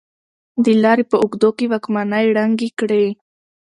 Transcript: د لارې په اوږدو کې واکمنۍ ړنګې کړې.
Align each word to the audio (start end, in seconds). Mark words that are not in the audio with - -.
د 0.65 0.65
لارې 0.83 1.03
په 1.11 1.17
اوږدو 1.23 1.49
کې 1.57 1.65
واکمنۍ 1.71 2.25
ړنګې 2.37 2.69
کړې. 2.79 3.05